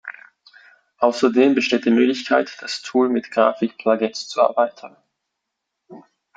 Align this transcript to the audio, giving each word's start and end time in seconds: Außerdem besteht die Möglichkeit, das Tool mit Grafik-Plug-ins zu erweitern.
Außerdem 0.97 1.53
besteht 1.53 1.85
die 1.85 1.91
Möglichkeit, 1.91 2.57
das 2.63 2.81
Tool 2.81 3.07
mit 3.09 3.29
Grafik-Plug-ins 3.29 4.27
zu 4.27 4.41
erweitern. 4.41 4.97